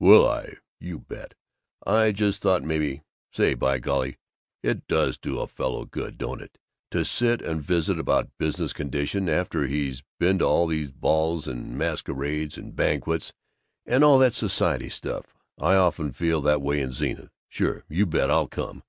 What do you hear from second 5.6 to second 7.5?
good, don't it, to sit